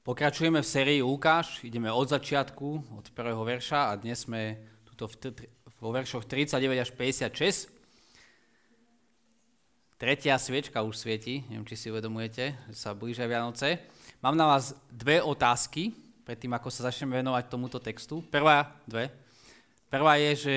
[0.00, 4.56] Pokračujeme v sérii Lukáš, ideme od začiatku, od prvého verša a dnes sme
[4.88, 5.12] tuto
[5.76, 7.68] vo veršoch 39 až 56.
[10.00, 13.76] Tretia sviečka už svieti, neviem, či si uvedomujete, že sa blížia Vianoce.
[14.24, 15.92] Mám na vás dve otázky,
[16.24, 18.24] predtým ako sa začneme venovať tomuto textu.
[18.24, 19.12] Prvá, dve.
[19.92, 20.56] Prvá je, že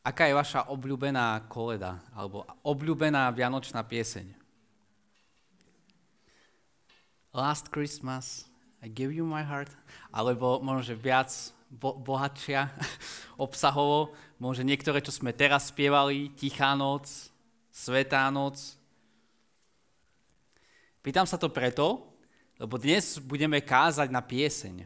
[0.00, 4.41] aká je vaša obľúbená koleda, alebo obľúbená vianočná pieseň?
[7.32, 8.44] Last Christmas,
[8.84, 9.72] I give you my heart.
[10.12, 11.32] Alebo možno, že viac
[11.72, 12.68] bo- bohatšia
[13.40, 14.12] obsahovo.
[14.36, 17.08] Možno niektoré, čo sme teraz spievali, Tichá noc,
[17.72, 18.76] Svetá noc.
[21.00, 22.04] Pýtam sa to preto,
[22.60, 24.84] lebo dnes budeme kázať na pieseň,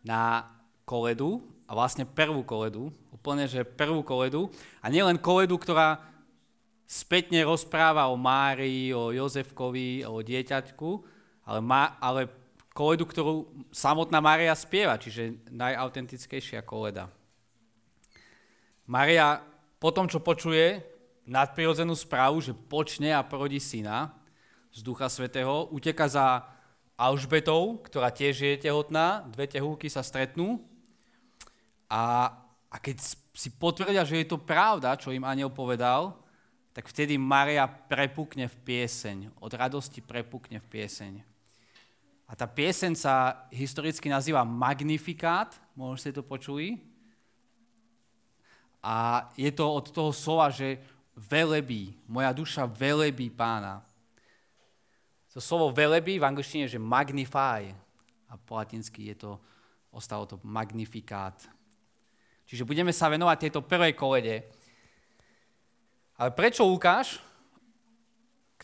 [0.00, 0.48] na
[0.88, 4.50] koledu, a vlastne prvú koledu, úplne, že prvú koledu.
[4.82, 6.02] A nielen koledu, ktorá
[6.82, 12.28] spätne rozpráva o Márii, o Jozefkovi, o dieťaťku, ale, má, ale
[12.74, 17.10] koledu, ktorú samotná Maria spieva, čiže najautentickejšia koleda.
[18.86, 19.42] Maria
[19.78, 20.82] po tom, čo počuje
[21.28, 24.10] nadprirodzenú správu, že počne a porodí syna
[24.74, 26.46] z Ducha Svetého, uteka za
[27.00, 30.60] Alžbetou, ktorá tiež je tehotná, dve tehúky sa stretnú
[31.88, 32.34] a,
[32.68, 33.00] a keď
[33.32, 36.20] si potvrdia, že je to pravda, čo im aniel povedal,
[36.76, 41.29] tak vtedy Maria prepukne v pieseň, od radosti prepukne v pieseň.
[42.30, 46.78] A tá pieseň sa historicky nazýva Magnifikát, možno ste to počuli.
[48.78, 50.78] A je to od toho slova, že
[51.18, 53.82] velebí, moja duša velebí pána.
[55.34, 57.66] To slovo velebí v angličtine je, že magnify.
[58.30, 59.30] A po latinsky je to,
[59.90, 61.34] ostalo to magnifikát.
[62.46, 64.46] Čiže budeme sa venovať tejto prvej kolede.
[66.14, 67.18] Ale prečo Lukáš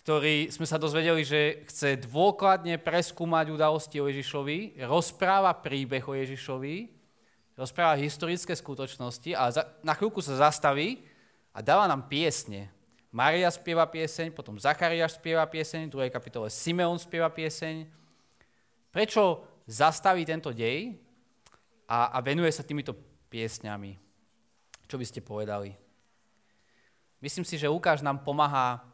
[0.06, 6.94] ktorý sme sa dozvedeli, že chce dôkladne preskúmať udalosti o Ježišovi, rozpráva príbeh o Ježišovi,
[7.58, 9.50] rozpráva historické skutočnosti a
[9.82, 11.02] na chvíľku sa zastaví
[11.50, 12.70] a dáva nám piesne.
[13.10, 17.90] Maria spieva pieseň, potom Zachariáš spieva pieseň, v druhej kapitole Simeon spieva pieseň.
[18.94, 20.94] Prečo zastaví tento dej
[21.90, 22.94] a, a venuje sa týmito
[23.26, 23.98] piesňami?
[24.86, 25.74] Čo by ste povedali?
[27.18, 28.86] Myslím si, že Lukáš nám pomáha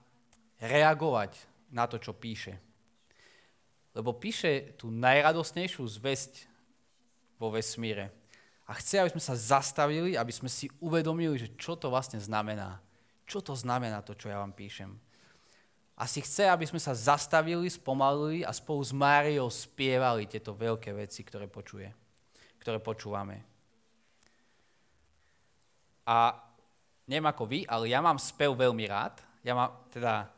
[0.62, 1.34] reagovať
[1.74, 2.54] na to, čo píše.
[3.92, 6.46] Lebo píše tú najradosnejšiu zväzť
[7.36, 8.14] vo vesmíre.
[8.70, 12.78] A chce, aby sme sa zastavili, aby sme si uvedomili, že čo to vlastne znamená.
[13.26, 14.94] Čo to znamená to, čo ja vám píšem.
[15.98, 21.20] Asi chce, aby sme sa zastavili, spomalili a spolu s Máriou spievali tieto veľké veci,
[21.20, 21.90] ktoré počuje,
[22.62, 23.44] ktoré počúvame.
[26.08, 26.32] A
[27.06, 29.20] neviem ako vy, ale ja mám spev veľmi rád.
[29.44, 30.32] Ja mám, teda,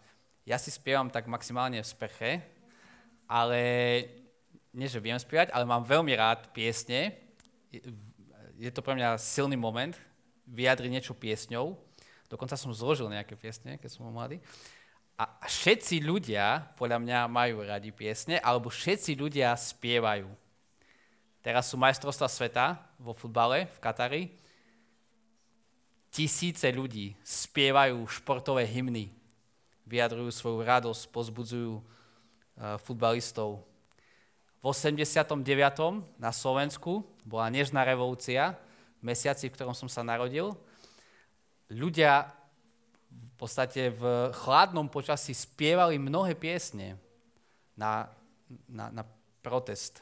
[0.45, 2.45] ja si spievam tak maximálne v sprche,
[3.25, 3.61] ale
[4.77, 7.17] nie, že viem spievať, ale mám veľmi rád piesne.
[8.61, 9.97] Je to pre mňa silný moment
[10.45, 11.73] vyjadriť niečo piesňou.
[12.29, 14.45] Dokonca som zložil nejaké piesne, keď som mladý.
[15.15, 20.27] A všetci ľudia, podľa mňa, majú radi piesne, alebo všetci ľudia spievajú.
[21.41, 22.67] Teraz sú majstrovstva sveta
[22.99, 24.23] vo futbale v Katari.
[26.11, 29.24] Tisíce ľudí spievajú športové hymny
[29.85, 31.83] vyjadrujú svoju radosť, pozbudzujú uh,
[32.81, 33.65] futbalistov.
[34.65, 35.45] V 89.
[36.17, 38.57] na Slovensku bola nežná revolúcia,
[39.05, 40.57] v mesiaci, v ktorom som sa narodil.
[41.69, 42.33] Ľudia
[43.13, 46.97] v podstate v chladnom počasí spievali mnohé piesne
[47.77, 48.09] na,
[48.65, 49.03] na, na
[49.45, 50.01] protest.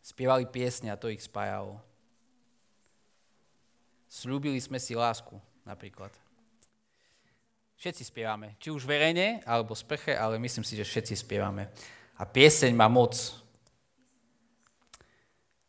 [0.00, 1.76] Spievali piesne a to ich spájalo.
[4.08, 5.36] Sľúbili sme si lásku
[5.68, 6.21] napríklad.
[7.82, 11.66] Všetci spievame, či už verejne, alebo sprche, ale myslím si, že všetci spievame.
[12.14, 13.18] A pieseň má moc.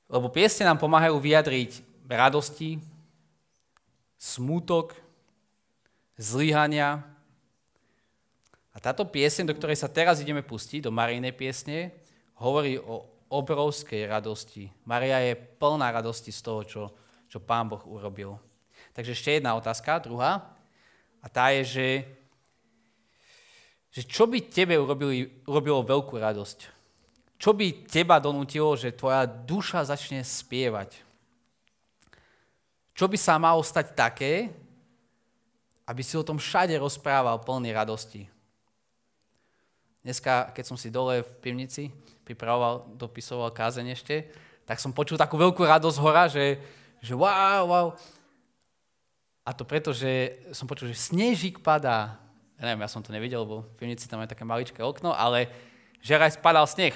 [0.06, 2.78] Lebo piesne nám pomáhajú vyjadriť radosti,
[4.22, 4.94] smútok,
[6.14, 7.02] zlyhania.
[8.70, 11.98] A táto pieseň, do ktorej sa teraz ideme pustiť, do Marijnej piesne,
[12.38, 14.70] hovorí o obrovskej radosti.
[14.86, 16.84] Maria je plná radosti z toho, čo,
[17.26, 18.38] čo Pán Boh urobil.
[18.94, 20.53] Takže ešte jedna otázka, druhá.
[21.24, 21.90] A tá je, že,
[23.96, 26.68] že čo by tebe urobili, urobilo veľkú radosť?
[27.40, 31.00] Čo by teba donútilo, že tvoja duša začne spievať?
[32.94, 34.52] Čo by sa malo stať také,
[35.88, 38.28] aby si o tom všade rozprával plný radosti?
[40.04, 41.88] Dneska, keď som si dole v pivnici
[42.28, 44.16] pripravoval, dopisoval kázeň ešte,
[44.64, 46.60] tak som počul takú veľkú radosť hora, že,
[47.04, 47.88] že wow, wow,
[49.44, 52.16] a to preto, že som počul, že snežík padá.
[52.56, 55.52] Ja neviem, ja som to nevidel, lebo v pivnici tam je také maličké okno, ale
[56.00, 56.96] že raz padal sneh.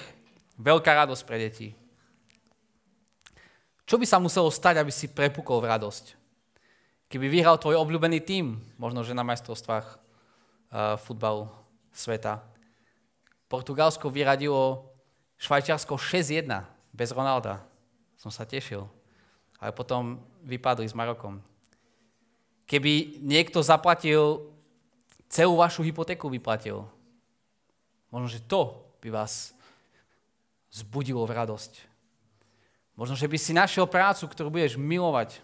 [0.55, 1.75] Veľká radosť pre deti.
[3.88, 6.15] Čo by sa muselo stať, aby si prepukol v radosť?
[7.07, 11.47] Keby vyhral tvoj obľúbený tím, možno že na majstrovstvách uh, futbalu
[11.95, 12.43] sveta.
[13.47, 14.91] Portugalsko vyradilo
[15.39, 16.51] Švajčiarsko 6-1
[16.91, 17.63] bez Ronalda.
[18.19, 18.83] Som sa tešil.
[19.63, 21.39] Ale potom vypadli s Marokom.
[22.67, 24.43] Keby niekto zaplatil,
[25.31, 26.83] celú vašu hypotéku vyplatil,
[28.11, 29.55] možno, že to by vás
[30.71, 31.73] zbudilo v radosť.
[32.97, 35.39] Možno, že by si našiel prácu, ktorú budeš milovať.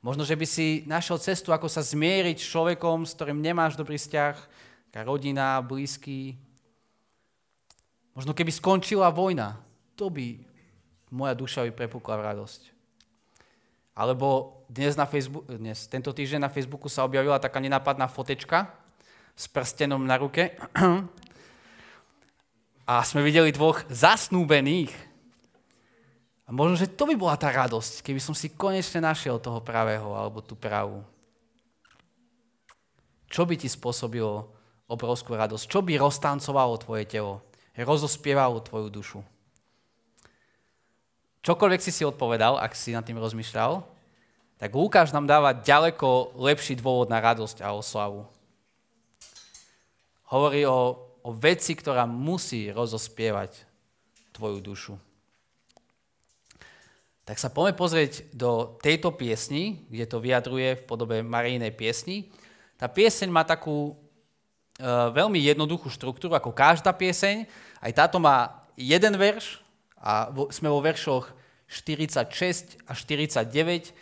[0.00, 4.00] Možno, že by si našiel cestu, ako sa zmieriť s človekom, s ktorým nemáš dobrý
[4.00, 4.34] vzťah,
[4.88, 6.40] taká rodina, blízky.
[8.16, 9.60] Možno keby skončila vojna,
[9.92, 10.40] to by
[11.12, 12.79] moja duša by prepukla v radosť.
[13.94, 18.70] Alebo dnes, na Facebook, dnes, tento týždeň na Facebooku sa objavila taká nenápadná fotečka
[19.34, 20.54] s prstenom na ruke
[22.90, 24.94] a sme videli dvoch zasnúbených.
[26.46, 30.14] A možno, že to by bola tá radosť, keby som si konečne našiel toho pravého
[30.14, 31.02] alebo tú pravú.
[33.30, 34.50] Čo by ti spôsobilo
[34.90, 35.70] obrovskú radosť?
[35.70, 37.46] Čo by roztancovalo tvoje telo?
[37.78, 39.22] Rozospievalo tvoju dušu?
[41.40, 43.84] Čokoľvek si si odpovedal, ak si nad tým rozmýšľal,
[44.60, 48.28] tak Lukáš nám dáva ďaleko lepší dôvod na radosť a oslavu.
[50.28, 53.64] Hovorí o o veci, ktorá musí rozospievať
[54.32, 54.94] tvoju dušu.
[57.28, 62.32] Tak sa poďme pozrieť do tejto piesni, kde to vyjadruje v podobe Marijnej piesni.
[62.80, 63.94] Tá pieseň má takú e,
[65.14, 67.46] veľmi jednoduchú štruktúru, ako každá pieseň.
[67.78, 69.62] Aj táto má jeden verš
[70.00, 71.30] a sme vo veršoch
[71.68, 73.94] 46 a 49,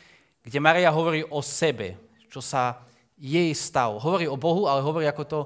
[0.46, 1.98] kde Maria hovorí o sebe,
[2.32, 2.80] čo sa
[3.18, 3.98] jej stalo.
[4.00, 5.40] Hovorí o Bohu, ale hovorí, ako to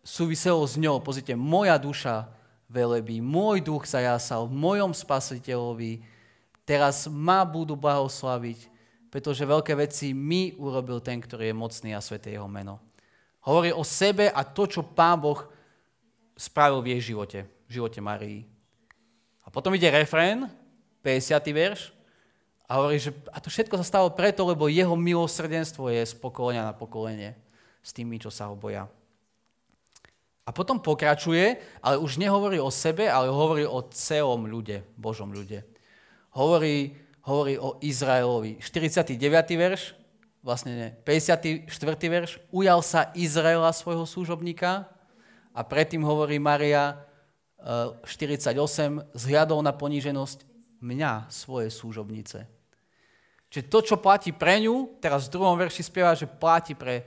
[0.00, 0.98] súviselo s ňou.
[1.04, 2.26] Pozrite, moja duša
[2.66, 6.02] velebí, môj duch zajasal v mojom spasiteľovi,
[6.66, 8.58] teraz ma budú blahoslaviť,
[9.12, 12.82] pretože veľké veci mi urobil ten, ktorý je mocný a sveté jeho meno.
[13.46, 15.46] Hovorí o sebe a to, čo Pán Boh
[16.34, 17.38] spravil v jej živote,
[17.70, 18.55] v živote Marii.
[19.46, 20.50] A potom ide refrén,
[21.06, 21.54] 50.
[21.54, 21.96] verš,
[22.66, 26.66] a hovorí, že a to všetko sa stalo preto, lebo jeho milosrdenstvo je z pokolenia
[26.66, 27.38] na pokolenie
[27.78, 28.90] s tými, čo sa ho boja.
[30.46, 35.62] A potom pokračuje, ale už nehovorí o sebe, ale hovorí o celom ľude, Božom ľude.
[36.34, 38.58] Hovorí, hovorí o Izraelovi.
[38.58, 39.14] 49.
[39.54, 39.94] verš,
[40.42, 41.70] vlastne nie, 54.
[42.06, 44.86] verš, ujal sa Izraela svojho služobníka
[45.50, 46.98] a predtým hovorí Maria
[47.60, 50.44] 48, zhľadol na poníženosť
[50.80, 52.46] mňa, svoje služobnice.
[53.48, 57.02] Čiže to, čo platí pre ňu, teraz v druhom verši spieva, že platí pre,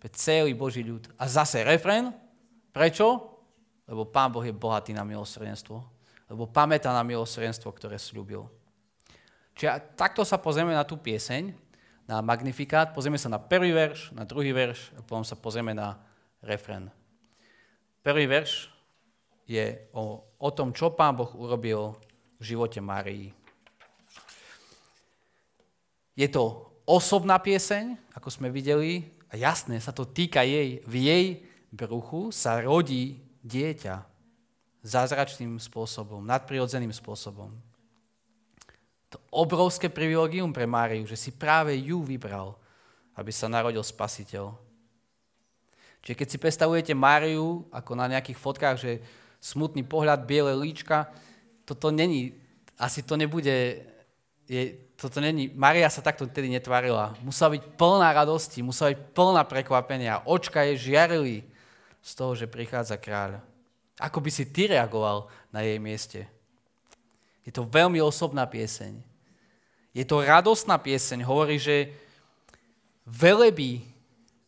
[0.00, 1.10] pre celý Boží ľud.
[1.20, 2.10] A zase refren,
[2.70, 3.06] Prečo?
[3.90, 5.82] Lebo Pán Boh je bohatý na milosrdenstvo.
[6.30, 8.46] Lebo pamätá na milosrdenstvo, ktoré slúbil.
[9.58, 11.50] Čiže takto sa pozrieme na tú pieseň,
[12.06, 15.98] na magnifikát, pozrieme sa na prvý verš, na druhý verš a potom sa pozrieme na
[16.42, 16.90] refren.
[18.02, 18.70] Prvý verš
[19.50, 21.98] je o, o tom, čo Pán Boh urobil
[22.38, 23.34] v živote Márii.
[26.14, 31.24] Je to osobná pieseň, ako sme videli, a jasné, sa to týka jej, v jej
[31.74, 34.06] bruchu sa rodí dieťa
[34.86, 37.50] zázračným spôsobom, nadprirodzeným spôsobom.
[39.10, 42.54] To obrovské privilegium pre Máriu, že si práve ju vybral,
[43.18, 44.54] aby sa narodil spasiteľ.
[46.00, 48.92] Čiže keď si predstavujete Máriu ako na nejakých fotkách, že
[49.40, 51.08] smutný pohľad, biele líčka,
[51.64, 52.36] toto není,
[52.76, 53.82] asi to nebude,
[54.44, 54.62] je,
[54.96, 57.16] toto není, Maria sa takto tedy netvárila.
[57.24, 61.50] Musela byť plná radosti, musela byť plná prekvapenia, očka jej žiarili,
[62.00, 63.40] z toho, že prichádza kráľ.
[64.00, 66.20] Ako by si ty reagoval na jej mieste?
[67.44, 68.96] Je to veľmi osobná pieseň.
[69.92, 71.20] Je to radostná pieseň.
[71.24, 71.92] Hovorí, že
[73.04, 73.84] velebí,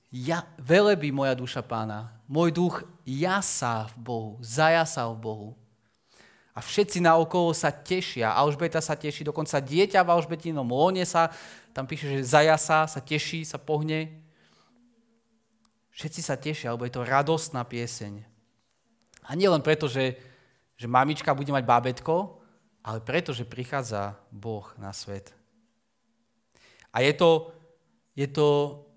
[0.09, 2.09] ja, velebí moja duša pána.
[2.33, 5.51] Môj duch jasá v Bohu, zajasá v Bohu.
[6.57, 8.33] A všetci naokolo sa tešia.
[8.33, 11.29] Alžbeta sa teší, dokonca dieťa v Alžbetinom lone sa,
[11.77, 14.17] tam píše, že zajasá, sa teší, sa pohne.
[15.93, 18.25] Všetci sa tešia, lebo je to radostná pieseň.
[19.29, 20.17] A nie len preto, že,
[20.81, 22.41] že mamička bude mať bábetko,
[22.81, 25.37] ale preto, že prichádza Boh na svet.
[26.97, 27.53] A je to,
[28.17, 28.49] je to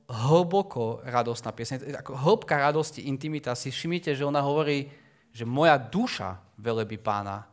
[0.05, 2.01] hlboko radostná pieseň.
[2.05, 3.57] Ako hĺbka radosti, intimita.
[3.57, 4.89] Si všimnite, že ona hovorí,
[5.33, 7.45] že moja duša velebí pána.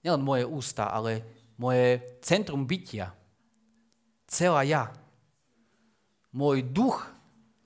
[0.00, 1.24] Nielen moje ústa, ale
[1.60, 3.12] moje centrum bytia.
[4.28, 4.92] Celá ja.
[6.30, 7.02] Môj duch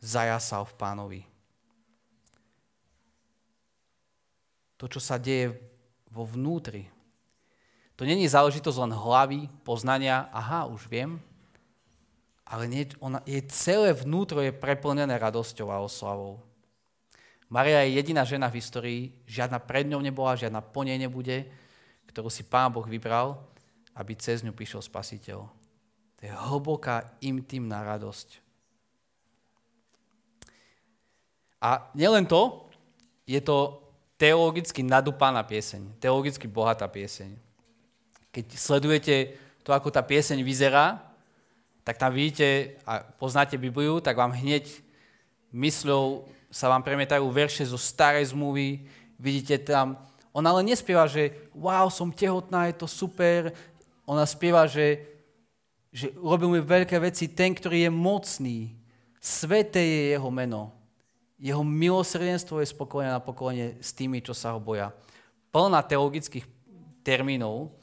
[0.01, 1.23] zajasal v pánovi.
[4.85, 5.57] to, čo sa deje
[6.13, 6.93] vo vnútri.
[7.97, 11.17] To není záležitosť len hlavy, poznania, aha, už viem,
[12.45, 16.45] ale nie, ona, jej celé vnútro je preplnené radosťou a oslavou.
[17.49, 21.49] Maria je jediná žena v histórii, žiadna pred ňou nebola, žiadna po nej nebude,
[22.09, 23.41] ktorú si Pán Boh vybral,
[23.97, 25.41] aby cez ňu prišiel Spasiteľ.
[26.19, 28.43] To je hlboká, intimná radosť.
[31.65, 32.69] A nielen to,
[33.25, 33.81] je to
[34.21, 37.33] teologicky nadúpaná pieseň, teologicky bohatá pieseň.
[38.29, 39.15] Keď sledujete
[39.65, 41.14] to, ako tá pieseň vyzerá,
[41.85, 44.65] tak tam vidíte a poznáte Bibliu, tak vám hneď
[45.53, 48.89] mysľou sa vám premietajú verše zo starej zmluvy,
[49.21, 50.01] vidíte tam,
[50.35, 53.53] ona len nespieva, že wow, som tehotná, je to super,
[54.09, 55.05] ona spieva, že,
[55.93, 58.59] že robil mi veľké veci ten, ktorý je mocný,
[59.21, 60.73] sveté je jeho meno,
[61.39, 64.95] jeho milosrdenstvo je spokojné na pokolenie s tými, čo sa ho boja.
[65.53, 66.47] Plná teologických
[67.05, 67.75] termínov,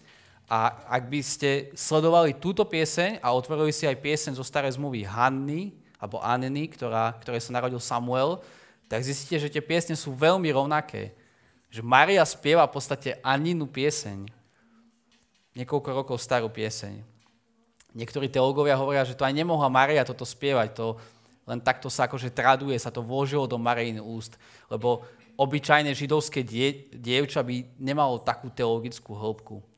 [0.51, 5.07] a ak by ste sledovali túto pieseň a otvorili si aj pieseň zo starej zmluvy
[5.07, 8.43] Hanny, alebo Anny, ktorá, ktoré sa narodil Samuel,
[8.91, 11.15] tak zistíte, že tie piesne sú veľmi rovnaké.
[11.71, 14.27] Že Maria spieva v podstate Aninu pieseň.
[15.55, 16.99] Niekoľko rokov starú pieseň.
[17.95, 20.99] Niektorí teológovia hovoria, že to aj nemohla Maria toto spievať, to
[21.47, 24.35] len takto sa akože traduje, sa to vložilo do Marijin úst,
[24.67, 25.07] lebo
[25.39, 29.70] obyčajné židovské die, dievča by nemalo takú teologickú hĺbku.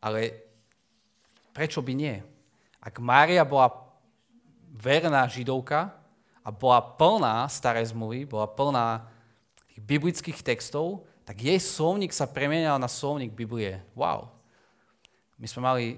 [0.00, 0.36] Ale
[1.56, 2.20] prečo by nie?
[2.82, 3.72] Ak Mária bola
[4.70, 5.90] verná židovka
[6.44, 9.08] a bola plná starej zmluvy, bola plná
[9.72, 13.82] tých biblických textov, tak jej slovník sa premienal na slovník Biblie.
[13.98, 14.30] Wow.
[15.40, 15.96] My sme mali e,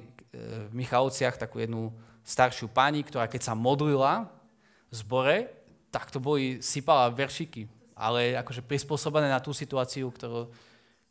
[0.66, 1.92] v Michalovciach takú jednu
[2.24, 4.24] staršiu pani, ktorá keď sa modlila
[4.88, 5.36] v zbore,
[5.92, 10.48] tak to boli, sypala veršiky, ale akože prispôsobené na tú situáciu, ktorú,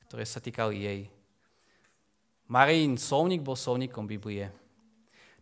[0.10, 1.02] ktoré sa týkali jej.
[2.48, 4.48] Marín slovník bol slovníkom Biblie.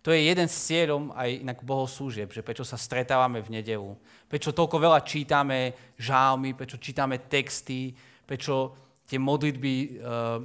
[0.06, 3.98] To je jeden z cieľom aj inak bohoslúžieb, že prečo sa stretávame v nedelu.
[4.30, 7.90] Prečo toľko veľa čítame žálmy, prečo čítame texty,
[8.30, 8.78] prečo
[9.10, 10.40] tie modlitby, eh,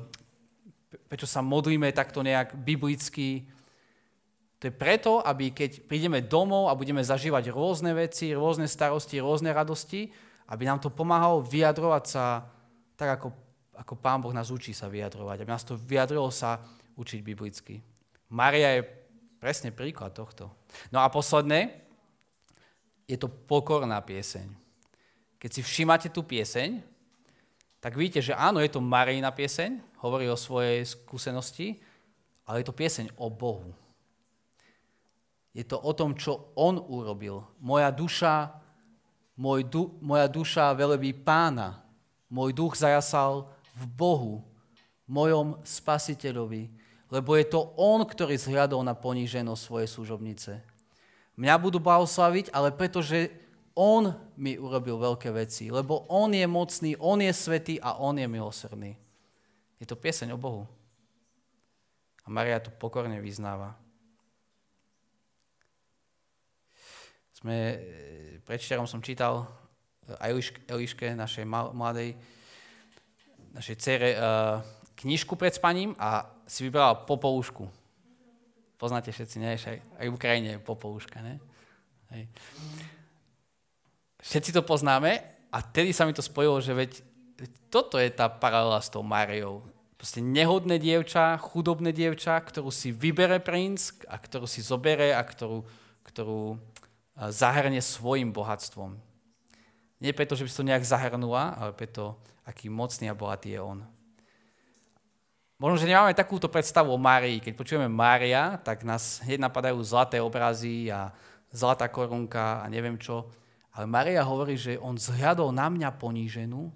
[1.08, 3.44] prečo sa modlíme takto nejak biblicky.
[4.64, 9.52] To je preto, aby keď prídeme domov a budeme zažívať rôzne veci, rôzne starosti, rôzne
[9.52, 10.08] radosti,
[10.48, 12.48] aby nám to pomáhalo vyjadrovať sa
[12.96, 13.32] tak, ako
[13.80, 16.60] ako Pán Boh nás učí sa vyjadrovať, aby nás to vyjadrilo sa
[17.00, 17.80] učiť biblicky.
[18.28, 18.86] Maria je
[19.40, 20.52] presne príklad tohto.
[20.92, 21.72] No a posledné,
[23.08, 24.46] je to pokorná pieseň.
[25.40, 26.84] Keď si všímate tú pieseň,
[27.80, 31.80] tak vidíte, že áno, je to Marijina pieseň, hovorí o svojej skúsenosti,
[32.44, 33.72] ale je to pieseň o Bohu.
[35.56, 37.42] Je to o tom, čo On urobil.
[37.58, 38.52] Moja duša,
[39.34, 39.66] môj
[40.04, 41.82] moja duša velebí pána.
[42.30, 43.48] Môj duch zajasal
[43.80, 44.34] v Bohu,
[45.10, 46.70] mojom spasiteľovi,
[47.10, 50.62] lebo je to On, ktorý zhľadol na poníženosť svojej služobnice.
[51.34, 53.32] Mňa budú blahoslaviť, ale pretože
[53.74, 58.28] On mi urobil veľké veci, lebo On je mocný, On je svetý a On je
[58.28, 58.94] milosrdný.
[59.80, 60.68] Je to pieseň o Bohu.
[62.22, 63.74] A Maria to pokorne vyznáva.
[67.32, 67.80] Sme,
[68.44, 69.48] predvčerom som čítal
[70.68, 72.12] Eliške, našej mladej,
[73.54, 74.60] našej cere uh,
[75.00, 77.66] knižku pred spaním a si vybrala popolušku.
[78.80, 79.56] Poznáte všetci, nie?
[79.56, 81.36] Aj, v Ukrajine je popoluška, ne?
[82.10, 82.26] Hej.
[84.20, 85.20] Všetci to poznáme
[85.52, 86.90] a tedy sa mi to spojilo, že veď
[87.72, 89.64] toto je tá paralela s tou Máriou.
[90.00, 95.60] Proste nehodné dievča, chudobné dievča, ktorú si vybere princ a ktorú si zobere a ktorú,
[96.08, 96.56] ktorú
[97.28, 98.96] zahrne svojim bohatstvom.
[100.00, 102.16] Nie preto, že by si to nejak zahrnula, ale preto,
[102.50, 103.86] aký mocný a bohatý je on.
[105.60, 107.38] Možno, že nemáme takúto predstavu o Márii.
[107.38, 111.14] Keď počujeme Mária, tak nás hneď napadajú zlaté obrazy a
[111.54, 113.28] zlatá korunka a neviem čo.
[113.70, 116.72] Ale Mária hovorí, že on zhľadol na mňa poníženú.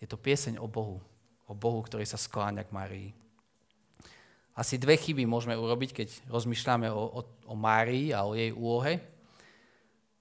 [0.00, 1.02] Je to pieseň o Bohu.
[1.50, 3.10] O Bohu, ktorý sa skláňa k Márii.
[4.56, 7.20] Asi dve chyby môžeme urobiť, keď rozmýšľame o, o,
[7.50, 9.02] o Márii a o jej úlohe.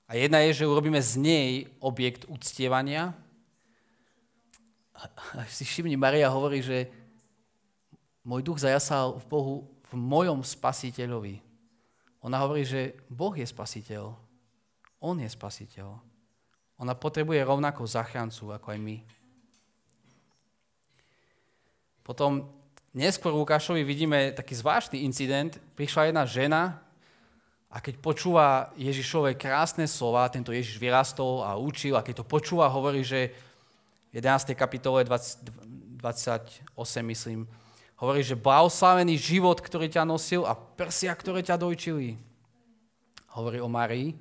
[0.10, 3.14] A jedna je, že urobíme z nej objekt uctievania,
[5.56, 6.88] si všimni, Maria hovorí, že
[8.26, 9.56] môj duch zajasal v Bohu,
[9.92, 11.42] v mojom spasiteľovi.
[12.26, 14.18] Ona hovorí, že Boh je spasiteľ.
[15.04, 16.02] On je spasiteľ.
[16.82, 18.98] Ona potrebuje rovnako zachráncu, ako aj my.
[22.02, 22.50] Potom
[22.92, 25.62] neskôr v Lukášovi vidíme taký zvláštny incident.
[25.78, 26.62] Prišla jedna žena
[27.70, 32.72] a keď počúva Ježišové krásne slova, tento Ježiš vyrastol a učil, a keď to počúva,
[32.72, 33.36] hovorí, že
[34.16, 34.56] 11.
[34.56, 35.44] kapitole 20,
[36.00, 36.72] 28,
[37.04, 37.44] myslím,
[38.00, 42.16] hovorí, že blahoslavený život, ktorý ťa nosil a prsia, ktoré ťa dojčili.
[43.36, 44.16] Hovorí o Marii.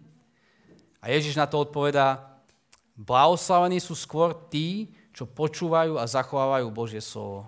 [0.99, 2.27] A Ježiš na to odpovedá,
[2.99, 7.47] blahoslavení sú skôr tí, čo počúvajú a zachovávajú Božie slovo.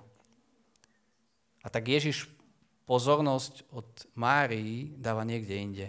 [1.63, 2.31] A tak Ježiš
[2.87, 5.89] pozornosť od Márii dáva niekde inde.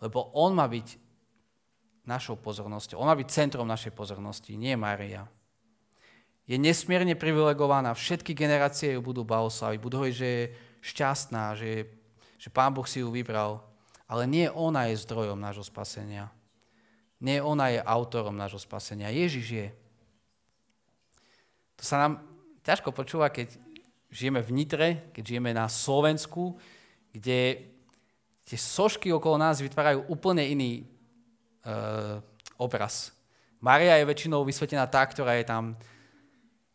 [0.00, 0.96] Lebo on má byť
[2.08, 2.96] našou pozornosťou.
[2.96, 5.28] On má byť centrom našej pozornosti, nie Mária.
[6.50, 10.44] Je nesmierne privilegovaná, všetky generácie ju budú blahoslaviť, budú hovoriť, že je
[10.82, 11.86] šťastná, že,
[12.42, 13.62] že Pán Boh si ju vybral.
[14.10, 16.26] Ale nie ona je zdrojom nášho spasenia.
[17.22, 19.14] Nie ona je autorom nášho spasenia.
[19.14, 19.66] Ježiš je.
[21.78, 22.18] To sa nám
[22.66, 23.54] ťažko počúva, keď
[24.10, 26.58] žijeme v Nitre, keď žijeme na Slovensku,
[27.14, 27.70] kde
[28.42, 30.82] tie sošky okolo nás vytvárajú úplne iný
[31.62, 32.18] uh,
[32.58, 33.14] obraz.
[33.62, 35.78] Maria je väčšinou vysvetená tá, ktorá je tam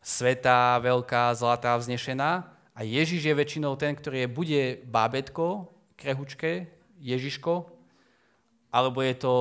[0.05, 2.45] svetá, veľká, zlatá, vznešená
[2.77, 5.65] a Ježiš je väčšinou ten, ktorý je bude bábetko,
[5.97, 6.69] krehučké,
[7.01, 7.65] Ježiško,
[8.69, 9.33] alebo je to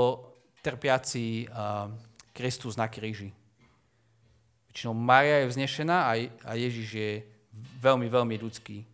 [0.64, 1.92] trpiaci uh,
[2.32, 3.36] Kristus na kríži.
[4.72, 6.12] Väčšinou Maria je vznešená a,
[6.48, 7.10] a Ježiš je
[7.84, 8.88] veľmi, veľmi ľudský.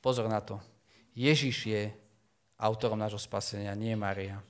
[0.00, 0.56] Pozor na to.
[1.12, 1.82] Ježiš je
[2.56, 4.40] autorom nášho spasenia, nie Maria.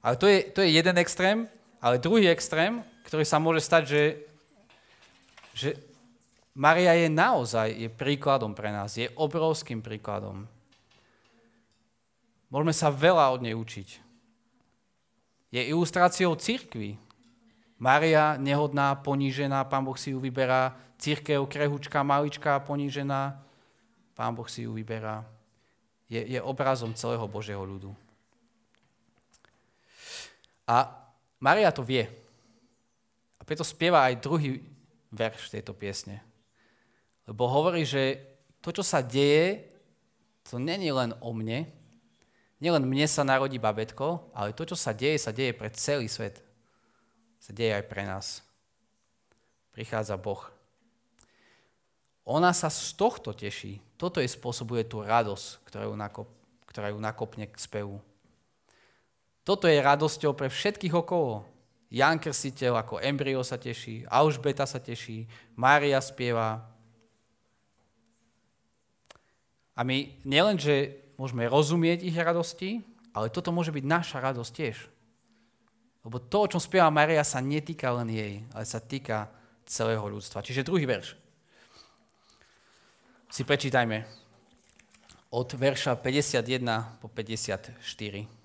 [0.00, 1.44] Ale to je, to je jeden extrém,
[1.86, 4.02] ale druhý extrém, ktorý sa môže stať, že,
[5.54, 5.68] že
[6.50, 10.50] Maria je naozaj je príkladom pre nás, je obrovským príkladom.
[12.50, 14.02] Môžeme sa veľa od nej učiť.
[15.54, 16.98] Je ilustráciou církvy,
[17.78, 20.74] Mária nehodná, ponížená, pán Boh si ju vyberá.
[20.96, 23.36] Církev krehučka, maličká, ponížená,
[24.16, 25.22] pán Boh si ju vyberá.
[26.10, 27.92] Je, je obrazom celého Božieho ľudu.
[30.66, 31.05] A
[31.42, 32.08] Maria to vie.
[33.36, 34.62] A preto spieva aj druhý
[35.12, 36.24] verš tejto piesne.
[37.28, 38.20] Lebo hovorí, že
[38.62, 39.66] to, čo sa deje,
[40.46, 41.66] to není len o mne,
[42.62, 46.46] nielen mne sa narodí babetko, ale to, čo sa deje, sa deje pre celý svet
[47.46, 48.42] sa deje aj pre nás.
[49.70, 50.42] Prichádza Boh.
[52.26, 53.78] Ona sa z tohto teší.
[53.94, 58.02] Toto jej spôsobuje tú radosť, ktorá ju, nakopne k spevu.
[59.46, 61.46] Toto je radosťou pre všetkých okolo.
[61.86, 66.66] Jan Krsiteľ ako embryo sa teší, Alžbeta sa teší, Mária spieva.
[69.78, 72.82] A my nielen, že môžeme rozumieť ich radosti,
[73.14, 74.76] ale toto môže byť naša radosť tiež.
[76.02, 79.30] Lebo to, o čom spieva Maria, sa netýka len jej, ale sa týka
[79.62, 80.42] celého ľudstva.
[80.42, 81.14] Čiže druhý verš.
[83.30, 84.02] Si prečítajme
[85.30, 88.35] od verša 51 po 54.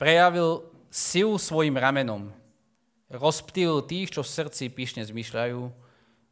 [0.00, 2.32] Prejavil silu svojim ramenom,
[3.12, 5.60] rozptýlil tých, čo v srdci pyšne zmyšľajú,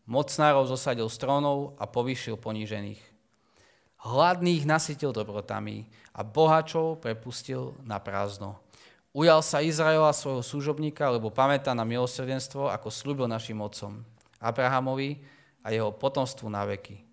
[0.09, 2.97] mocnárov zosadil stronov a povýšil ponížených.
[4.09, 5.85] Hladných nasytil dobrotami
[6.17, 8.57] a bohačov prepustil na prázdno.
[9.13, 14.01] Ujal sa Izraela svojho služobníka, lebo pamätá na milosrdenstvo, ako slúbil našim otcom,
[14.41, 15.21] Abrahamovi
[15.61, 17.05] a jeho potomstvu na veky.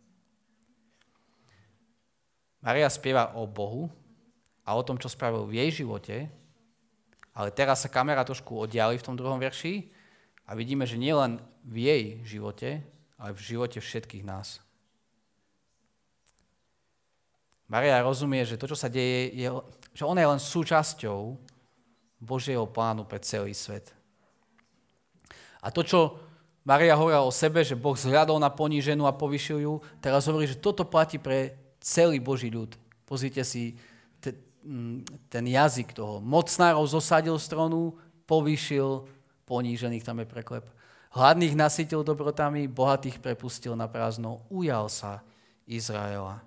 [2.64, 3.92] Maria spieva o Bohu
[4.64, 6.45] a o tom, čo spravil v jej živote,
[7.36, 9.92] ale teraz sa kamera trošku oddiali v tom druhom verši
[10.48, 12.80] a vidíme, že nielen v jej živote,
[13.20, 14.64] ale v živote všetkých nás.
[17.68, 19.50] Maria rozumie, že to, čo sa deje, je,
[19.92, 21.36] že ona je len súčasťou
[22.22, 23.90] Božieho plánu pre celý svet.
[25.66, 26.22] A to, čo
[26.62, 30.62] Maria hovorila o sebe, že Boh zhľadol na poníženú a povyšil ju, teraz hovorí, že
[30.62, 32.78] toto platí pre celý Boží ľud.
[33.10, 33.78] Pozrite si
[35.30, 36.18] ten jazyk toho.
[36.22, 37.94] Mocnárov zosadil stronu,
[38.26, 39.06] povyšil
[39.46, 40.66] ponížených, tam je preklep.
[41.16, 44.44] Hladných nasytil dobrotami, bohatých prepustil na prázdno.
[44.52, 45.24] Ujal sa
[45.64, 46.44] Izraela.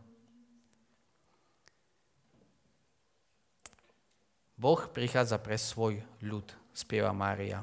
[4.59, 7.63] Boh prichádza pre svoj ľud, spieva Mária.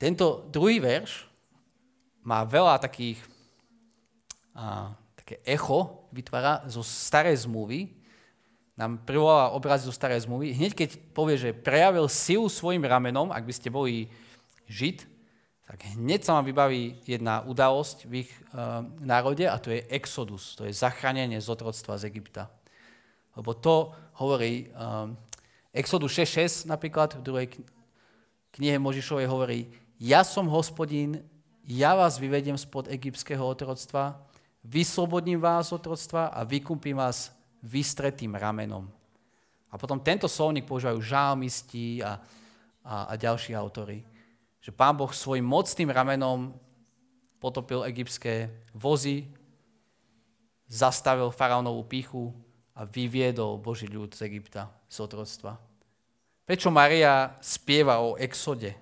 [0.00, 1.28] Tento druhý verš
[2.24, 3.20] má veľa takých,
[4.54, 7.90] a, také echo, vytvára zo starej zmluvy,
[8.74, 10.54] nám privoláva obraz zo starej zmluvy.
[10.54, 14.10] Hneď keď povie, že prejavil silu svojim ramenom, ak by ste boli
[14.66, 15.06] žid,
[15.64, 20.58] tak hneď sa vám vybaví jedna udalosť v ich uh, národe a to je Exodus,
[20.58, 22.52] to je zachránenie z otroctva z Egypta.
[23.32, 25.16] Lebo to hovorí um,
[25.72, 27.46] Exodus 6.6 napríklad v druhej
[28.54, 31.24] knihe Možišovej hovorí Ja som hospodín,
[31.64, 34.20] ja vás vyvediem spod egyptského otroctva,
[34.64, 38.88] vyslobodím vás z otroctva a vykúpim vás vystretým ramenom.
[39.68, 42.16] A potom tento slovník používajú žálmisti a,
[42.80, 44.00] a, a ďalší autory.
[44.64, 46.56] Že pán Boh svojim mocným ramenom
[47.36, 49.28] potopil egyptské vozy,
[50.64, 52.32] zastavil faraónovú píchu
[52.72, 55.60] a vyviedol Boží ľud z Egypta, z otroctva.
[56.44, 58.72] Prečo Maria spieva o exode?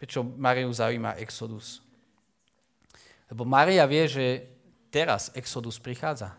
[0.00, 1.84] Prečo Mariu zaujíma exodus?
[3.28, 4.24] Lebo Maria vie, že
[4.90, 6.34] teraz exodus prichádza.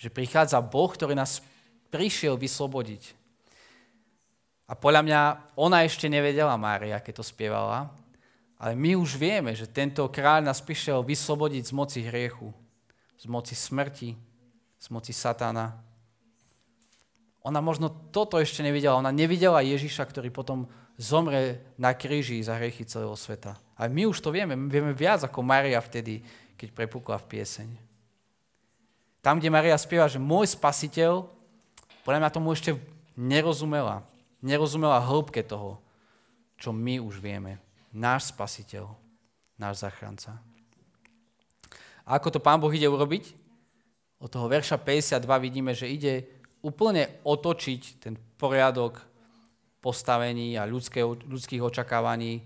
[0.00, 1.44] Že prichádza Boh, ktorý nás
[1.92, 3.16] prišiel vyslobodiť.
[4.70, 5.20] A podľa mňa
[5.58, 7.90] ona ešte nevedela, Mária, keď to spievala,
[8.60, 12.52] ale my už vieme, že tento kráľ nás prišiel vyslobodiť z moci hriechu,
[13.16, 14.14] z moci smrti,
[14.76, 15.80] z moci satána.
[17.40, 19.00] Ona možno toto ešte nevidela.
[19.00, 20.68] Ona nevidela Ježiša, ktorý potom
[21.00, 23.56] zomre na kríži za hriechy celého sveta.
[23.80, 24.52] A my už to vieme.
[24.52, 26.20] My vieme viac ako Maria vtedy,
[26.60, 27.68] keď prepukla v pieseň.
[29.24, 31.24] Tam, kde Maria spieva, že môj spasiteľ
[32.04, 32.76] podľa mňa tomu ešte
[33.16, 34.04] nerozumela.
[34.44, 35.80] Nerozumela hĺbke toho,
[36.60, 37.56] čo my už vieme.
[37.92, 38.92] Náš spasiteľ,
[39.56, 40.36] náš zachránca.
[42.04, 43.36] A ako to Pán Boh ide urobiť?
[44.20, 46.28] Od toho verša 52 vidíme, že ide
[46.60, 49.00] úplne otočiť ten poriadok
[49.80, 52.44] postavení a ľudské, ľudských očakávaní.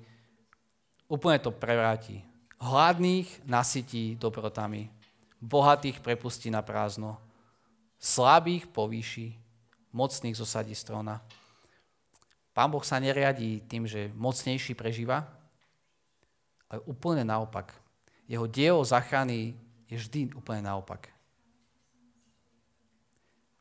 [1.11, 2.34] Úplne to prevráti.
[2.63, 4.89] Hladných nasytí dobrotami,
[5.43, 7.19] bohatých prepustí na prázdno,
[7.99, 9.37] slabých povýši,
[9.95, 11.23] mocných zosadí strona.
[12.55, 15.27] Pán Boh sa neriadí tým, že mocnejší prežíva,
[16.71, 17.75] ale úplne naopak.
[18.31, 19.59] Jeho dielo zachrany
[19.91, 21.11] je vždy úplne naopak.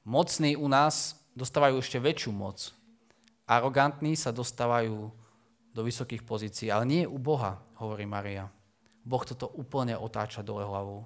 [0.04, 2.76] Mocní u nás dostávajú ešte väčšiu moc.
[3.48, 5.12] Arogantní sa dostávajú
[5.74, 8.48] do vysokých pozícií, ale nie u Boha, hovorí Maria.
[9.04, 11.04] Boh toto úplne otáča dole hlavou.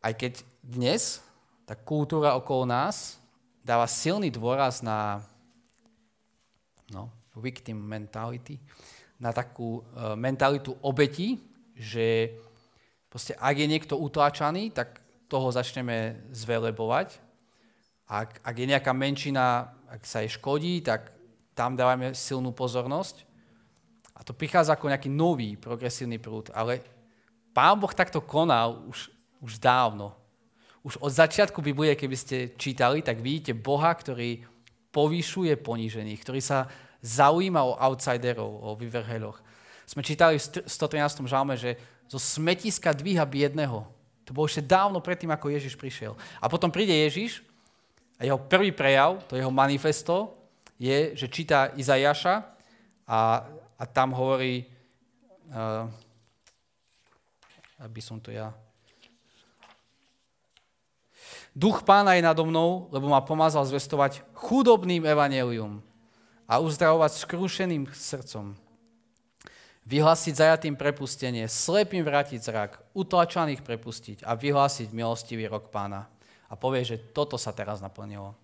[0.00, 1.20] Aj keď dnes
[1.68, 3.20] tá kultúra okolo nás
[3.60, 5.20] dáva silný dôraz na
[6.90, 8.58] no, victim mentality,
[9.20, 11.36] na takú uh, mentalitu obeti,
[11.76, 12.32] že
[13.12, 14.98] proste ak je niekto utláčaný, tak
[15.30, 17.20] toho začneme zvelebovať.
[18.10, 21.14] Ak, ak je nejaká menšina, ak sa jej škodí, tak
[21.54, 23.29] tam dávame silnú pozornosť.
[24.20, 26.52] A to prichádza ako nejaký nový progresívny prúd.
[26.52, 26.84] Ale
[27.56, 29.08] Pán Boh takto konal už,
[29.40, 30.20] už dávno
[30.80, 34.48] už od začiatku Biblie, keby ste čítali, tak vidíte Boha, ktorý
[34.90, 36.72] povýšuje ponížených, ktorý sa
[37.04, 39.44] zaujíma o outsiderov, o vyvrheloch.
[39.84, 41.26] Sme čítali v 113.
[41.28, 41.76] žalme, že
[42.08, 43.84] zo smetiska dvíha biedného.
[44.24, 46.16] To bolo ešte dávno predtým, ako Ježiš prišiel.
[46.40, 47.44] A potom príde Ježiš
[48.16, 50.32] a jeho prvý prejav, to jeho manifesto,
[50.80, 52.34] je, že číta Izajaša
[53.04, 53.44] a,
[53.80, 54.68] a tam hovorí,
[55.48, 55.88] uh,
[57.80, 58.52] aby som to ja
[61.50, 65.82] Duch pána je nado mnou, lebo ma pomazal zvestovať chudobným evanelium
[66.46, 68.54] a uzdravovať skrušeným srdcom.
[69.82, 76.06] Vyhlásiť zajatým prepustenie, slepým vrátiť zrak, utlačaných prepustiť a vyhlásiť milostivý rok pána.
[76.46, 78.38] A povie, že toto sa teraz naplnilo.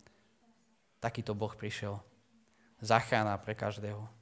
[0.99, 2.03] Takýto Boh prišiel.
[2.83, 4.16] Zachrana pre každého.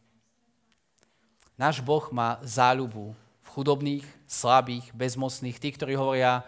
[1.55, 6.43] Náš Boh má záľubu v chudobných, slabých, bezmocných, tých, ktorí hovoria,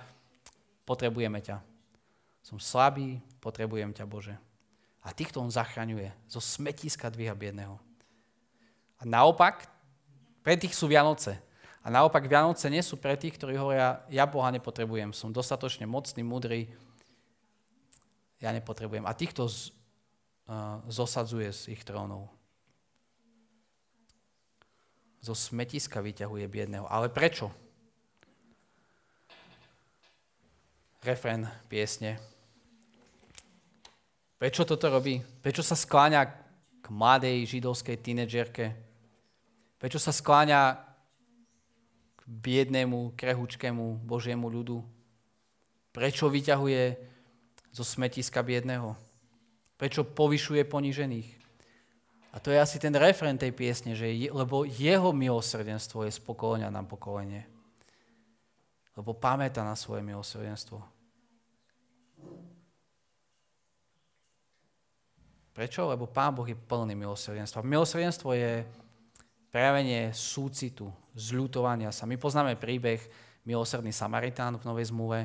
[0.82, 1.62] potrebujeme ťa.
[2.42, 4.34] Som slabý, potrebujem ťa, Bože.
[5.06, 6.10] A týchto on zachraňuje.
[6.26, 7.78] Zo smetiska dvíha biedného.
[8.98, 9.70] A naopak,
[10.42, 11.38] pre tých sú Vianoce.
[11.86, 16.26] A naopak Vianoce nie sú pre tých, ktorí hovoria, ja Boha nepotrebujem, som dostatočne mocný,
[16.26, 16.66] múdry,
[18.42, 19.06] ja nepotrebujem.
[19.06, 19.70] A týchto z,
[20.50, 22.26] uh, zosadzuje z ich trónov.
[25.20, 26.86] Zo smetiska vyťahuje biedného.
[26.88, 27.50] Ale prečo?
[31.06, 32.18] Refren piesne.
[34.36, 35.22] Prečo toto robí?
[35.40, 36.28] Prečo sa skláňa
[36.82, 38.76] k mladej židovskej tínedžerke?
[39.80, 40.76] Prečo sa skláňa
[42.16, 44.84] k biednému, krehučkému Božiemu ľudu?
[45.92, 47.00] Prečo vyťahuje
[47.72, 48.92] zo smetiska biedného?
[49.76, 51.35] Prečo povyšuje ponížených?
[52.36, 56.68] A to je asi ten refren tej piesne, že je, lebo jeho milosrdenstvo je spokojňa
[56.68, 57.48] na pokolenie.
[58.92, 60.84] Lebo pamätá na svoje milosrdenstvo.
[65.56, 65.88] Prečo?
[65.88, 67.64] Lebo Pán Boh je plný milosrdenstva.
[67.64, 68.68] Milosrdenstvo je
[69.48, 72.04] prejavenie súcitu, zľutovania sa.
[72.04, 73.00] My poznáme príbeh
[73.48, 75.24] milosrdný Samaritán v Novej zmluve.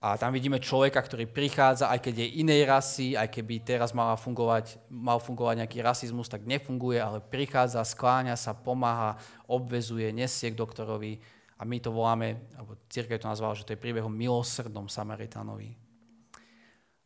[0.00, 4.16] A tam vidíme človeka, ktorý prichádza, aj keď je inej rasy, aj keby teraz mal
[4.16, 10.56] fungovať, mal fungovať nejaký rasizmus, tak nefunguje, ale prichádza, skláňa sa, pomáha, obvezuje, nesie k
[10.56, 11.20] doktorovi
[11.60, 15.76] A my to voláme, alebo církev to nazvala, že to je príbeh o milosrdnom Samaritánovi.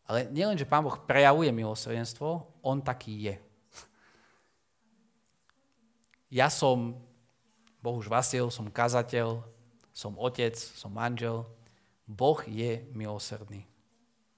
[0.06, 3.36] Ale nielen, že Pán Boh prejavuje milosrdenstvo, On taký je.
[6.30, 6.94] Ja som
[7.82, 9.42] Bohuž Vasil, som kazateľ,
[9.90, 11.42] som otec, som manžel.
[12.04, 13.64] Boh je milosrdný.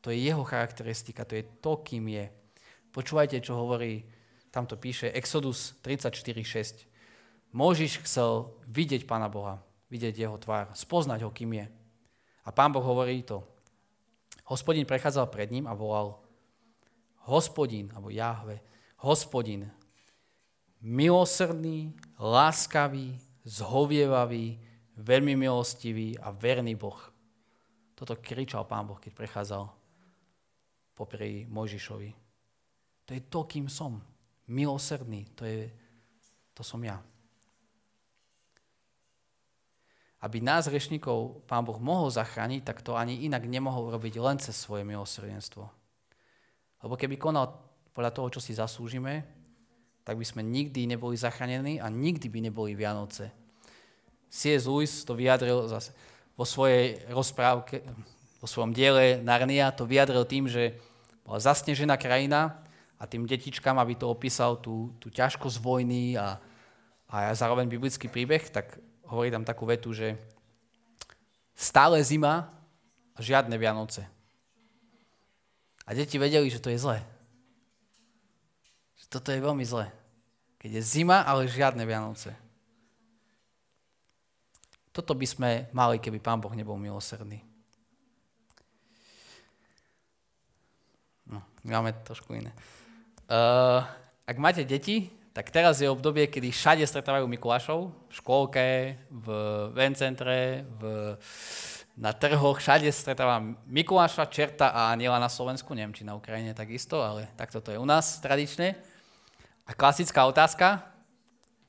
[0.01, 2.31] To je jeho charakteristika, to je to, kým je.
[2.95, 4.07] Počúvajte, čo hovorí,
[4.55, 6.87] tam to píše, Exodus 34.6.
[7.51, 11.67] Môžiš chcel vidieť Pána Boha, vidieť jeho tvár, spoznať ho, kým je.
[12.47, 13.43] A Pán Boh hovorí to.
[14.47, 16.23] Hospodin prechádzal pred ním a volal,
[17.27, 18.63] hospodin, alebo Jahve,
[19.03, 19.67] hospodin,
[20.79, 24.63] milosrdný, láskavý, zhovievavý,
[24.95, 27.16] veľmi milostivý a verný Boh.
[27.97, 29.65] Toto kričal pán Boh, keď prechádzal
[30.93, 32.11] popri Mojžišovi.
[33.09, 34.05] To je to, kým som.
[34.53, 35.73] Milosrdný, to, je,
[36.53, 37.01] to som ja.
[40.21, 44.61] Aby nás, rešníkov, pán Boh mohol zachrániť, tak to ani inak nemohol robiť len cez
[44.61, 45.65] svoje milosrdenstvo.
[46.85, 47.57] Lebo keby konal
[47.97, 49.25] podľa toho, čo si zaslúžime,
[50.05, 53.33] tak by sme nikdy neboli zachránení a nikdy by neboli Vianoce.
[54.29, 54.69] C.S.
[54.69, 55.97] Lewis to vyjadril zase
[56.37, 57.81] vo svojej rozprávke,
[58.39, 60.77] vo svojom diele Narnia, to vyjadril tým, že
[61.25, 62.61] bola zasnežená krajina
[63.01, 66.39] a tým detičkám, aby to opísal tú, tú ťažkosť vojny a,
[67.09, 68.77] a zároveň biblický príbeh, tak
[69.09, 70.15] hovorí tam takú vetu, že
[71.57, 72.53] stále zima
[73.17, 74.05] a žiadne Vianoce.
[75.89, 77.01] A deti vedeli, že to je zlé.
[79.07, 79.89] Toto je veľmi zlé.
[80.59, 82.35] Keď je zima, ale žiadne Vianoce.
[84.97, 87.45] Toto by sme mali, keby Pán Boh nebol milosrdný.
[91.29, 92.57] No, máme trošku iné.
[93.29, 93.85] Uh,
[94.25, 99.27] ak máte deti, tak teraz je obdobie, kedy všade stretávajú Mikulášov, v škôlke, v
[99.77, 101.13] vencentre, v,
[101.93, 107.05] na trhoch, všade stretáva Mikuláša, čerta a aniela na Slovensku, neviem, či na Ukrajine takisto,
[107.05, 108.81] ale takto to je u nás tradične.
[109.69, 110.89] A klasická otázka,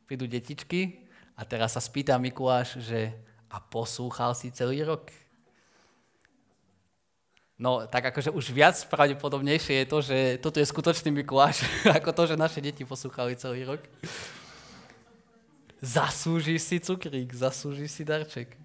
[0.07, 1.06] prídu detičky
[1.37, 3.13] a teraz sa spýta Mikuláš, že
[3.47, 5.07] a poslúchal si celý rok?
[7.57, 11.61] No, tak akože už viac pravdepodobnejšie je to, že toto je skutočný Mikuláš,
[12.01, 13.81] ako to, že naše deti poslúchali celý rok.
[15.77, 18.57] Zasúžiš si cukrík, zasúžiš si darček.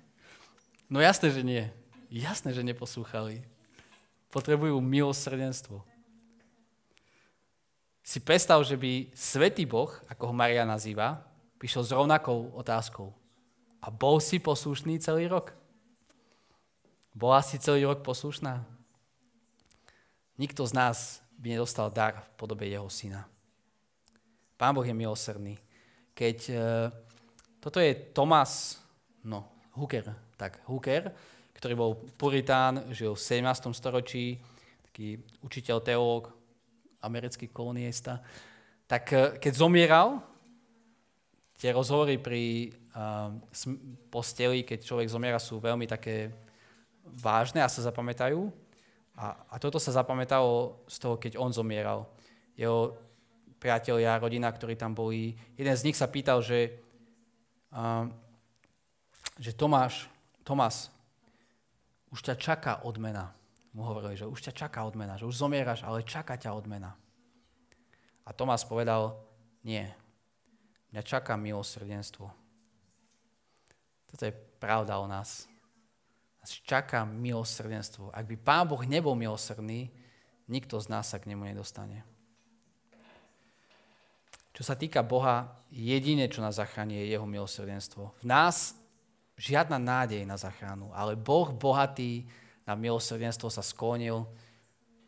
[0.88, 1.68] No jasné, že nie.
[2.08, 3.44] Jasné, že neposlúchali.
[4.32, 5.84] Potrebujú milosrdenstvo
[8.02, 11.22] si predstav, že by Svetý Boh, ako ho Maria nazýva,
[11.62, 13.14] prišiel s rovnakou otázkou.
[13.78, 15.54] A bol si poslušný celý rok?
[17.14, 18.66] Bola si celý rok poslušná?
[20.42, 23.30] Nikto z nás by nedostal dar v podobe jeho syna.
[24.58, 25.54] Pán Boh je milosrdný.
[26.18, 26.66] Keď, e,
[27.62, 28.82] toto je Tomás,
[29.22, 29.46] no,
[29.78, 31.14] Hooker, tak Hooker,
[31.54, 33.70] ktorý bol puritán, žil v 17.
[33.70, 34.42] storočí,
[34.90, 36.34] taký učiteľ, teológ,
[37.02, 38.18] americký koloniesta,
[38.86, 40.22] tak eh, keď zomieral,
[41.62, 43.30] tie rozhovory pri uh,
[44.10, 46.34] posteli, keď človek zomiera, sú veľmi také
[47.22, 48.50] vážne a sa zapamätajú.
[49.14, 52.10] A, a toto sa zapamätalo z toho, keď on zomieral.
[52.58, 52.98] Jeho
[53.62, 56.82] priatelia, rodina, ktorí tam boli, jeden z nich sa pýtal, že,
[57.70, 58.10] uh,
[59.38, 60.10] že Tomáš,
[60.42, 60.90] Tomás,
[62.10, 63.30] už ťa čaká odmena
[63.72, 66.92] mu hovorili, že už ťa čaká odmena, že už zomieraš, ale čaká ťa odmena.
[68.28, 69.16] A Tomás povedal,
[69.64, 69.88] nie,
[70.92, 72.28] mňa čaká milosrdenstvo.
[74.12, 75.48] Toto je pravda o nás.
[76.44, 78.12] Nás čaká milosrdenstvo.
[78.12, 79.88] Ak by Pán Boh nebol milosrdný,
[80.52, 82.04] nikto z nás sa k nemu nedostane.
[84.52, 88.12] Čo sa týka Boha, jediné, čo nás zachráni, je jeho milosrdenstvo.
[88.20, 88.76] V nás
[89.40, 92.28] žiadna nádej na záchranu, ale Boh bohatý
[92.68, 94.28] na milosrdenstvo sa sklonil,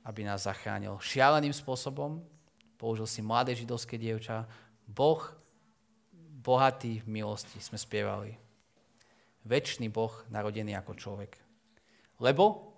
[0.00, 2.24] aby nás zachránil šialeným spôsobom.
[2.80, 4.48] Použil si mladé židovské dievča.
[4.88, 5.20] Boh,
[6.44, 8.37] bohatý v milosti, sme spievali.
[9.48, 11.40] Večný Boh, narodený ako človek.
[12.20, 12.76] Lebo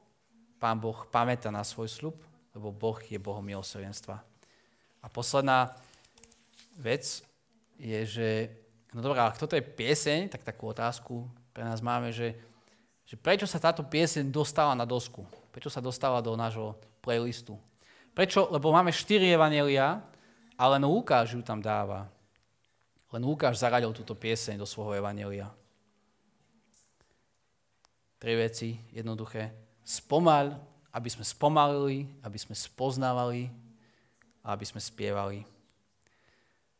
[0.57, 2.17] Pán Boh pamätá na svoj slub,
[2.55, 4.23] lebo Boh je Bohom milosrdenstva.
[5.03, 5.77] A posledná
[6.79, 7.21] vec
[7.77, 8.31] je, že,
[8.95, 12.39] no dobré, ak toto je pieseň, tak takú otázku pre nás máme, že
[13.07, 15.23] že prečo sa táto pieseň dostala na dosku,
[15.55, 17.55] prečo sa dostala do nášho playlistu.
[18.11, 18.51] Prečo?
[18.51, 20.03] Lebo máme štyri evanelia
[20.59, 22.11] a len Lukáš ju tam dáva.
[23.15, 25.53] Len Lukáš zaradil túto pieseň do svojho evanelia.
[28.19, 29.55] Tri veci, jednoduché.
[29.87, 30.57] Spomal,
[30.91, 33.53] aby sme spomalili, aby sme spoznávali
[34.43, 35.47] a aby sme spievali.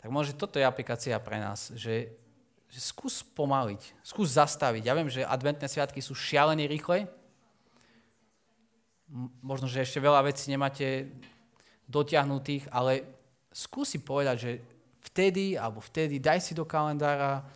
[0.03, 2.11] Tak možno toto je aplikácia pre nás, že
[2.71, 4.83] že skús pomaliť, skús zastaviť.
[4.87, 7.07] Ja viem, že adventné sviatky sú šialene rýchle.
[9.39, 11.15] Možno, že ešte veľa vecí nemáte
[11.87, 13.07] dotiahnutých, ale
[13.55, 14.51] skúsi povedať, že
[15.07, 17.47] vtedy alebo vtedy daj si do kalendára,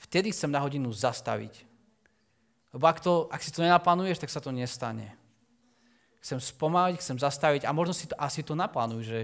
[0.00, 1.68] vtedy chcem na hodinu zastaviť.
[2.70, 5.10] Lebo ak, to, ak si to nenaplánuješ, tak sa to nestane.
[6.20, 9.20] Chcem spomaliť, chcem zastaviť a možno si to, asi to naplánuj, že,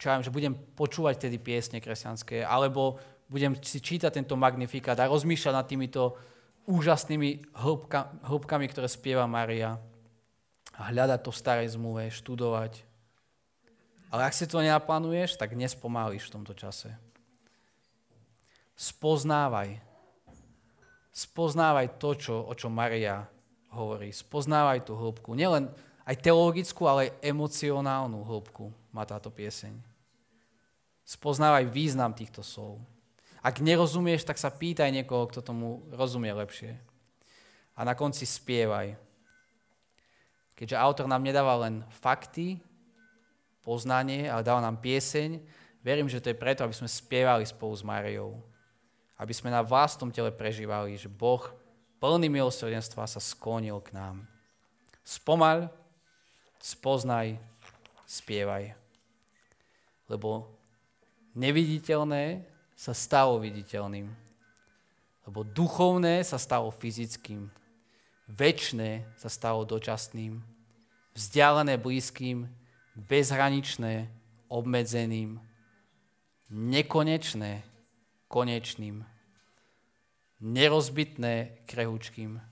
[0.00, 4.96] čo ja viem, že budem počúvať tedy piesne kresťanské, alebo budem si čítať tento magnifikát
[4.98, 6.16] a rozmýšľať nad týmito
[6.64, 9.76] úžasnými hĺbka, hĺbkami, ktoré spieva Maria.
[10.80, 12.87] A hľadať to v starej zmluve, študovať.
[14.08, 16.96] Ale ak si to nenaplánuješ, tak nespomáliš v tomto čase.
[18.78, 19.84] Spoznávaj.
[21.12, 23.26] Spoznávaj to, čo, o čom Maria
[23.74, 24.14] hovorí.
[24.14, 25.34] Spoznávaj tú hĺbku.
[25.36, 25.68] Nielen
[26.08, 29.76] aj teologickú, ale aj emocionálnu hĺbku má táto pieseň.
[31.04, 32.80] Spoznávaj význam týchto slov.
[33.44, 36.80] Ak nerozumieš, tak sa pýtaj niekoho, kto tomu rozumie lepšie.
[37.76, 38.96] A na konci spievaj.
[40.58, 42.58] Keďže autor nám nedáva len fakty,
[43.68, 45.44] poznanie, ale dáva nám pieseň,
[45.84, 48.40] verím, že to je preto, aby sme spievali spolu s Máriou.
[49.20, 51.52] Aby sme na vlastnom tele prežívali, že Boh
[52.00, 54.24] plný milosrdenstva sa sklonil k nám.
[55.04, 55.68] Spomaľ,
[56.64, 57.36] spoznaj,
[58.08, 58.72] spievaj.
[60.08, 60.48] Lebo
[61.36, 62.40] neviditeľné
[62.72, 64.08] sa stalo viditeľným.
[65.28, 67.52] Lebo duchovné sa stalo fyzickým.
[68.32, 70.40] Večné sa stalo dočasným.
[71.12, 72.48] Vzdialené blízkym,
[72.98, 74.10] bezhraničné
[74.50, 75.38] obmedzeným.
[76.50, 77.62] Nekonečné
[78.26, 79.06] konečným.
[80.42, 82.42] Nerozbitné krehučkým.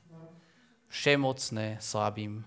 [0.86, 2.46] Všemocné slabým.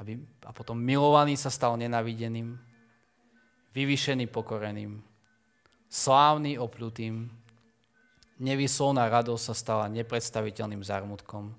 [0.00, 2.58] Aby, a potom milovaný sa stal nenavideným.
[3.76, 5.14] Vyvyšený pokoreným
[5.94, 7.30] slávny opľutým,
[8.42, 11.54] nevyslovná radosť sa stala nepredstaviteľným zármutkom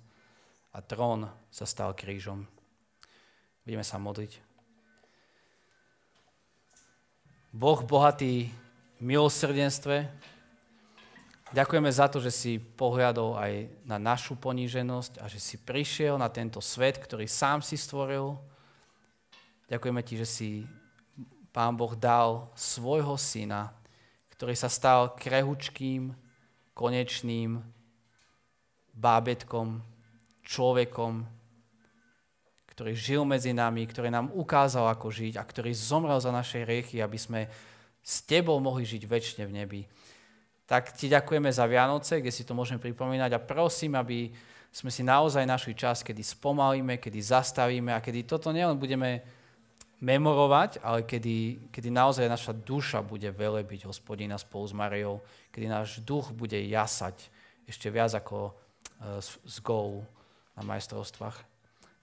[0.76, 2.44] a trón sa stal krížom.
[3.66, 4.38] Budeme sa modliť.
[7.50, 8.54] Boh bohatý
[9.00, 10.06] v milosrdenstve,
[11.50, 16.30] ďakujeme za to, že si pohľadol aj na našu poníženosť a že si prišiel na
[16.30, 18.38] tento svet, ktorý sám si stvoril.
[19.66, 20.50] Ďakujeme ti, že si
[21.50, 23.74] Pán Boh dal svojho syna,
[24.36, 26.14] ktorý sa stal krehučkým,
[26.78, 27.66] konečným
[28.94, 29.82] bábetkom,
[30.46, 31.26] človekom,
[32.76, 37.00] ktorý žil medzi nami, ktorý nám ukázal, ako žiť a ktorý zomrel za naše riechy,
[37.00, 37.48] aby sme
[38.04, 39.82] s Tebou mohli žiť väčšine v nebi.
[40.68, 44.28] Tak Ti ďakujeme za Vianoce, kde si to môžeme pripomínať a prosím, aby
[44.76, 49.24] sme si naozaj našli čas, kedy spomalíme, kedy zastavíme a kedy toto nielen budeme
[50.04, 55.24] memorovať, ale kedy, kedy naozaj naša duša bude velebiť hospodina spolu s Mariou,
[55.56, 57.32] kedy náš duch bude jasať
[57.64, 58.52] ešte viac ako
[59.24, 60.04] z, z gól
[60.60, 61.55] na majstrovstvách.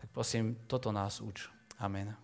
[0.03, 1.47] Tak prosím, toto nás uč.
[1.79, 2.17] Amen.